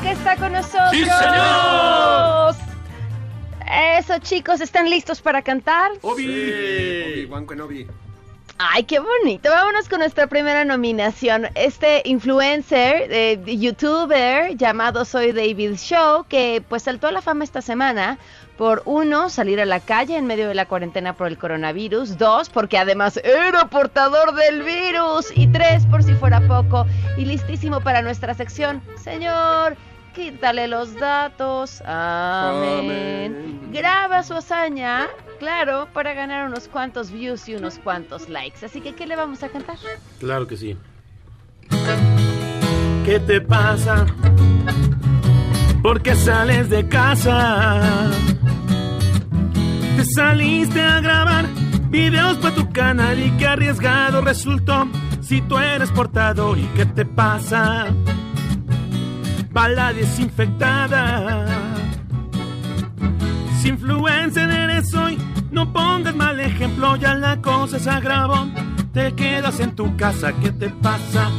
[0.00, 0.90] Azteca está con nosotros.
[0.92, 2.54] ¡Sí, señor!
[3.98, 5.92] Eso, chicos, ¿están listos para cantar?
[6.02, 6.24] Obi.
[6.24, 7.86] Obi-Wan Kenobi.
[8.58, 9.50] Ay, qué bonito.
[9.50, 11.48] Vámonos con nuestra primera nominación.
[11.54, 17.62] Este influencer, eh, youtuber llamado Soy David Show, que pues saltó a la fama esta
[17.62, 18.18] semana
[18.58, 22.18] por uno, salir a la calle en medio de la cuarentena por el coronavirus.
[22.18, 25.26] Dos, porque además era portador del virus.
[25.34, 26.86] Y tres, por si fuera poco.
[27.16, 28.82] Y listísimo para nuestra sección.
[29.02, 29.76] Señor,
[30.14, 31.82] quítale los datos.
[31.84, 33.70] Amén.
[33.72, 35.08] Graba su hazaña,
[35.38, 38.64] claro, para ganar unos cuantos views y unos cuantos likes.
[38.64, 39.76] Así que, ¿qué le vamos a cantar?
[40.18, 40.76] Claro que sí.
[43.04, 44.06] ¿Qué te pasa?
[45.82, 48.10] ¿Por qué sales de casa?
[49.96, 51.46] Te saliste a grabar
[51.88, 54.86] videos para tu canal y qué arriesgado resultó
[55.20, 57.86] si tú eres portador y qué te pasa.
[59.52, 61.44] Bala desinfectada.
[63.60, 65.18] Si influencer eres hoy,
[65.50, 68.46] no pongas mal ejemplo, ya la cosa se agravó.
[68.92, 71.30] Te quedas en tu casa, ¿qué te pasa?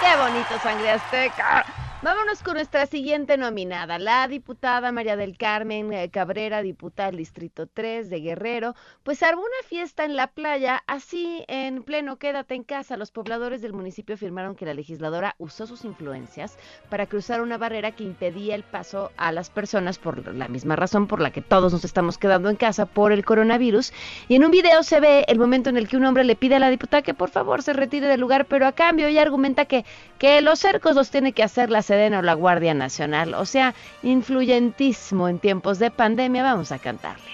[0.00, 1.85] ¡Qué bonito, sangre azteca!
[2.02, 7.66] Vámonos con nuestra siguiente nominada, la diputada María del Carmen eh, Cabrera, diputada del Distrito
[7.66, 12.64] 3 de Guerrero, pues armó una fiesta en la playa, así en pleno quédate en
[12.64, 12.98] casa.
[12.98, 16.58] Los pobladores del municipio afirmaron que la legisladora usó sus influencias
[16.90, 21.06] para cruzar una barrera que impedía el paso a las personas por la misma razón
[21.06, 23.94] por la que todos nos estamos quedando en casa por el coronavirus.
[24.28, 26.56] Y en un video se ve el momento en el que un hombre le pide
[26.56, 29.64] a la diputada que por favor se retire del lugar, pero a cambio ella argumenta
[29.64, 29.86] que,
[30.18, 33.34] que los cercos los tiene que hacer la Sedena o la Guardia Nacional.
[33.34, 36.42] O sea, influyentísimo en tiempos de pandemia.
[36.42, 37.30] Vamos a cantarle.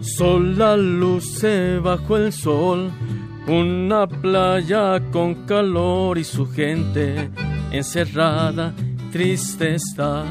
[0.00, 2.90] Sola luce bajo el sol,
[3.46, 7.28] una playa con calor y su gente
[7.70, 8.72] encerrada,
[9.12, 10.24] triste está.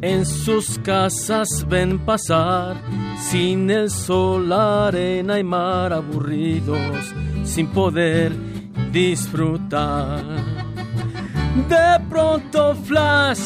[0.00, 2.76] En sus casas ven pasar,
[3.18, 8.32] sin el sol, arena y mar aburridos, sin poder
[8.92, 10.22] disfrutar.
[11.68, 13.40] De pronto, Flash,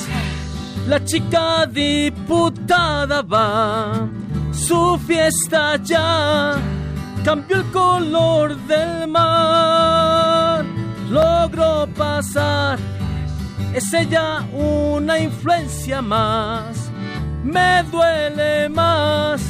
[0.88, 4.06] la chica diputada va,
[4.52, 6.60] su fiesta ya
[7.24, 10.66] cambió el color del mar,
[11.08, 12.78] logró pasar
[13.74, 16.90] es ella una influencia más.
[17.42, 19.40] Me duele más,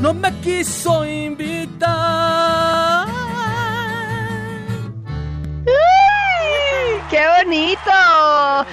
[0.00, 3.06] no me quiso invitar.
[7.10, 8.66] ¡Qué bonito!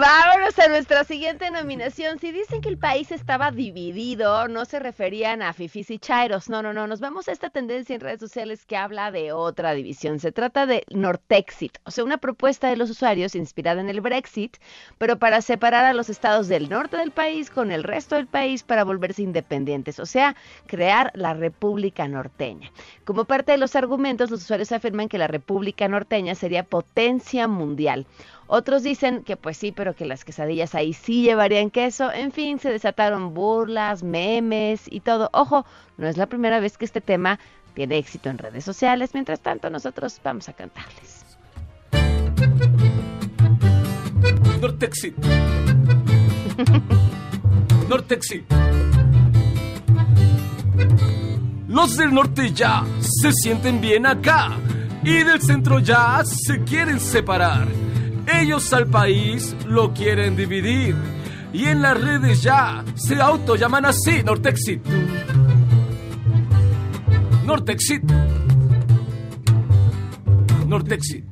[0.00, 2.18] Vámonos a nuestra siguiente nominación.
[2.18, 6.48] Si dicen que el país estaba dividido, no se referían a fifis y chairos.
[6.48, 6.86] No, no, no.
[6.86, 10.18] Nos vemos a esta tendencia en redes sociales que habla de otra división.
[10.18, 14.56] Se trata de Nortexit, o sea, una propuesta de los usuarios inspirada en el Brexit,
[14.96, 18.62] pero para separar a los estados del norte del país con el resto del país
[18.62, 20.34] para volverse independientes, o sea,
[20.66, 22.72] crear la República Norteña.
[23.04, 28.06] Como parte de los argumentos, los usuarios afirman que la República Norteña sería potencia mundial.
[28.52, 32.10] Otros dicen que pues sí, pero que las quesadillas ahí sí llevarían queso.
[32.12, 35.30] En fin, se desataron burlas, memes y todo.
[35.32, 35.64] Ojo,
[35.98, 37.38] no es la primera vez que este tema
[37.74, 39.14] tiene éxito en redes sociales.
[39.14, 41.24] Mientras tanto, nosotros vamos a cantarles.
[44.60, 45.16] Nortexit.
[47.88, 48.44] Nortexit.
[51.68, 54.50] Los del norte ya se sienten bien acá
[55.04, 57.68] y del centro ya se quieren separar.
[58.34, 60.94] Ellos al país lo quieren dividir
[61.52, 64.82] y en las redes ya se auto llaman así Nortexit.
[67.44, 68.02] Nortexit.
[70.66, 71.29] Nortexit.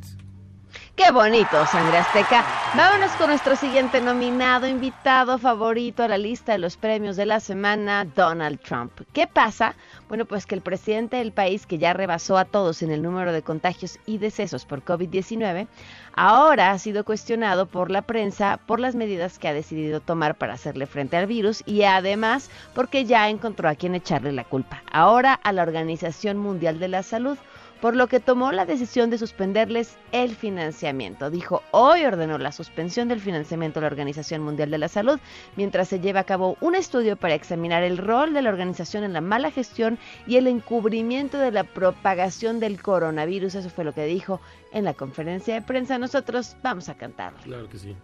[0.98, 2.44] Qué bonito, Sangre Azteca.
[2.76, 7.38] Vámonos con nuestro siguiente nominado, invitado favorito a la lista de los premios de la
[7.38, 8.90] semana, Donald Trump.
[9.12, 9.76] ¿Qué pasa?
[10.08, 13.32] Bueno, pues que el presidente del país, que ya rebasó a todos en el número
[13.32, 15.68] de contagios y decesos por COVID-19,
[16.14, 20.54] ahora ha sido cuestionado por la prensa por las medidas que ha decidido tomar para
[20.54, 24.82] hacerle frente al virus y además porque ya encontró a quien echarle la culpa.
[24.90, 27.38] Ahora a la Organización Mundial de la Salud
[27.80, 31.30] por lo que tomó la decisión de suspenderles el financiamiento.
[31.30, 35.18] Dijo, hoy ordenó la suspensión del financiamiento a la Organización Mundial de la Salud,
[35.56, 39.12] mientras se lleva a cabo un estudio para examinar el rol de la organización en
[39.12, 43.54] la mala gestión y el encubrimiento de la propagación del coronavirus.
[43.54, 44.40] Eso fue lo que dijo
[44.72, 45.98] en la conferencia de prensa.
[45.98, 47.34] Nosotros vamos a cantar.
[47.44, 47.96] Claro que sí.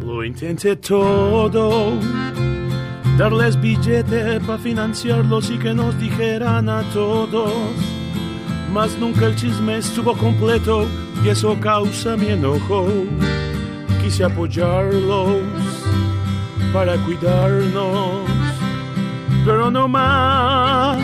[0.00, 1.92] Lo intenté todo,
[3.18, 7.99] darles billete para financiarlos y que nos dijeran a todos
[8.72, 10.86] mas nunca el chisme estuvo completo
[11.24, 12.86] y eso causa mi enojo.
[14.02, 15.36] Quise apoyarlos
[16.72, 18.28] para cuidarnos,
[19.44, 20.98] pero no más,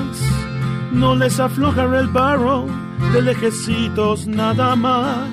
[0.92, 2.66] no les aflojaré el barro
[3.12, 5.28] de lejecitos nada más.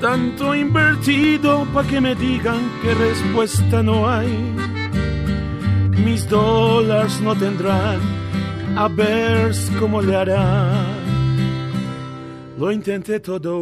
[0.00, 4.54] Tanto invertido para que me digan que respuesta no hay.
[6.04, 8.00] Mis dólares no tendrán,
[8.76, 11.05] a ver cómo le harán.
[12.58, 13.58] Lo intenté todo.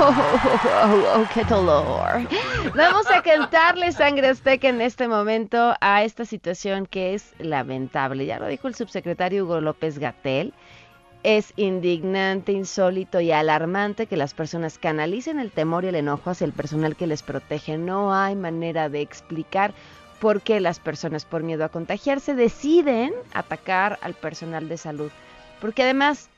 [0.00, 2.26] Oh, oh, qué dolor.
[2.74, 8.24] Vamos a cantarle sangre azteca en este momento a esta situación que es lamentable.
[8.24, 10.54] Ya lo dijo el subsecretario Hugo López Gatel.
[11.22, 16.46] Es indignante, insólito y alarmante que las personas canalicen el temor y el enojo hacia
[16.46, 17.76] el personal que les protege.
[17.76, 19.74] No hay manera de explicar
[20.18, 25.10] por qué las personas por miedo a contagiarse deciden atacar al personal de salud.
[25.60, 26.30] Porque además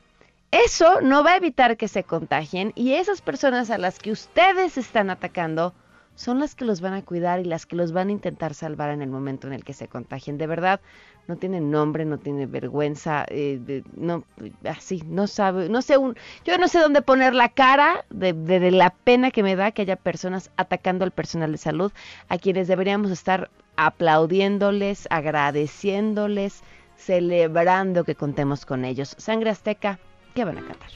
[0.51, 4.77] eso no va a evitar que se contagien y esas personas a las que ustedes
[4.77, 5.73] están atacando
[6.15, 8.89] son las que los van a cuidar y las que los van a intentar salvar
[8.89, 10.37] en el momento en el que se contagien.
[10.37, 10.81] De verdad,
[11.27, 14.23] no tiene nombre, no tiene vergüenza, eh, no,
[14.65, 18.71] así, no sabe, no sé, un, yo no sé dónde poner la cara de, de
[18.71, 21.91] la pena que me da que haya personas atacando al personal de salud,
[22.27, 26.61] a quienes deberíamos estar aplaudiéndoles, agradeciéndoles,
[26.97, 29.15] celebrando que contemos con ellos.
[29.17, 29.97] Sangre Azteca,
[30.33, 30.91] ¿Qué van a cantar?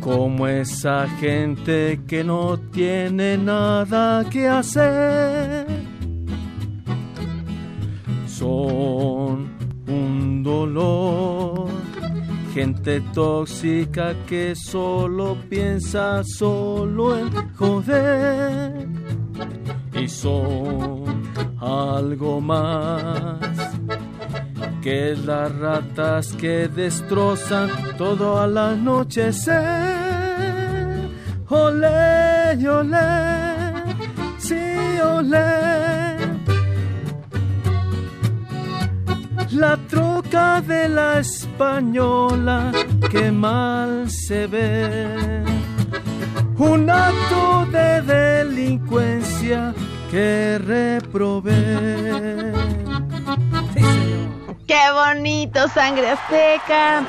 [0.00, 5.66] Como esa gente que no tiene nada que hacer.
[8.26, 9.48] Son
[9.88, 11.68] un dolor,
[12.54, 18.45] gente tóxica que solo piensa solo en joder
[22.16, 23.38] algo más
[24.80, 29.54] que las ratas que destrozan todo al anochecer.
[31.48, 33.74] Olé, olé,
[34.38, 34.64] sí,
[35.04, 36.16] olé.
[39.50, 42.72] La troca de la española
[43.10, 45.44] que mal se ve.
[46.56, 49.74] Un acto de delincuencia
[50.16, 51.52] que reprobé.
[54.66, 57.04] ¡Qué bonito, sangre azteca!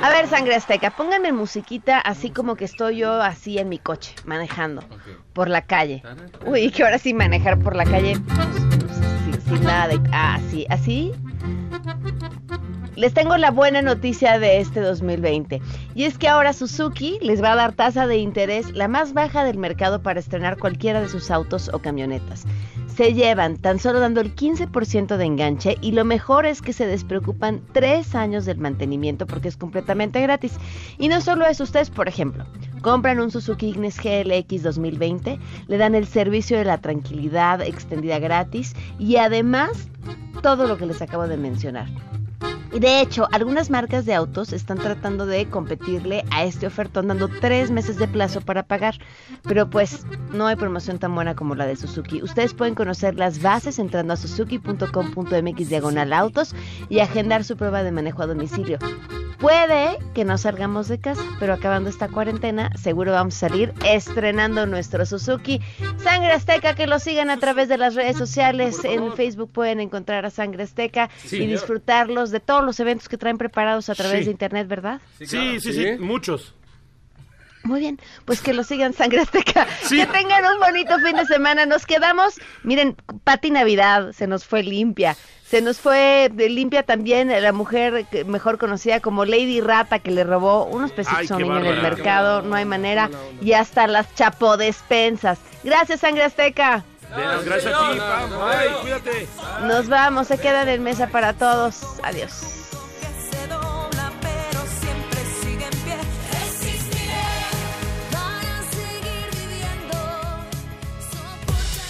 [0.00, 4.14] A ver, sangre azteca, pónganme musiquita así como que estoy yo así en mi coche,
[4.26, 4.84] manejando
[5.32, 6.04] por la calle.
[6.46, 10.00] Uy, que ahora sí manejar por la calle pues, sin, nada de...
[10.12, 11.12] Ah, sí, así.
[12.94, 15.62] Les tengo la buena noticia de este 2020
[15.94, 19.44] y es que ahora Suzuki les va a dar tasa de interés la más baja
[19.44, 22.44] del mercado para estrenar cualquiera de sus autos o camionetas.
[22.94, 26.86] Se llevan tan solo dando el 15% de enganche y lo mejor es que se
[26.86, 30.52] despreocupan tres años del mantenimiento porque es completamente gratis.
[30.98, 32.44] Y no solo eso, ustedes por ejemplo,
[32.82, 38.76] compran un Suzuki Ignis GLX 2020, le dan el servicio de la tranquilidad extendida gratis
[38.98, 39.88] y además
[40.42, 41.88] todo lo que les acabo de mencionar.
[42.72, 47.28] Y de hecho, algunas marcas de autos están tratando de competirle a este ofertón dando
[47.28, 48.94] tres meses de plazo para pagar.
[49.42, 52.22] Pero pues no hay promoción tan buena como la de Suzuki.
[52.22, 56.54] Ustedes pueden conocer las bases entrando a suzuki.com.mx diagonal autos
[56.88, 58.78] y agendar su prueba de manejo a domicilio.
[59.42, 64.66] Puede que no salgamos de casa, pero acabando esta cuarentena, seguro vamos a salir estrenando
[64.66, 65.60] nuestro Suzuki.
[66.00, 68.84] Sangre Azteca, que lo sigan a través de las redes sociales.
[68.84, 71.38] En Facebook pueden encontrar a Sangre Azteca Sí.
[71.42, 74.24] y disfrutarlos de todos los eventos que traen preparados a través Sí.
[74.26, 75.00] de internet, ¿verdad?
[75.18, 75.26] Sí,
[75.58, 76.54] sí, sí, muchos.
[77.64, 79.66] Muy bien, pues que lo sigan Sangre Azteca.
[79.88, 81.66] Que tengan un bonito fin de semana.
[81.66, 85.16] Nos quedamos, miren, Pati Navidad se nos fue limpia.
[85.52, 90.24] Se nos fue de limpia también la mujer mejor conocida como Lady Rata que le
[90.24, 92.40] robó unos pesitos Ay, a un qué niño en el mercado.
[92.40, 93.10] No hay manera.
[93.42, 95.40] Y hasta las chapodespensas.
[95.62, 96.86] Gracias, Sangre Azteca.
[97.14, 97.98] De- Gracias a ti.
[98.40, 99.28] Ay, cuídate.
[99.66, 101.82] Nos vamos, se quedan en mesa para todos.
[102.02, 102.32] Adiós.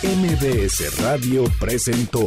[0.03, 2.27] MBS Radio presentó